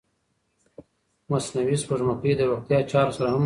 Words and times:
مصنوعي 1.31 1.77
سپوږمکۍ 1.83 2.31
د 2.37 2.41
روغتیا 2.49 2.79
چارو 2.91 3.11
سره 3.15 3.25
هم 3.25 3.31
مرسته 3.31 3.31
کوي. 3.33 3.39